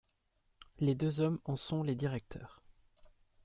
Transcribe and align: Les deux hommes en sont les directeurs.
Les 0.79 0.95
deux 0.95 1.19
hommes 1.19 1.39
en 1.45 1.55
sont 1.55 1.83
les 1.83 1.93
directeurs. 1.93 2.59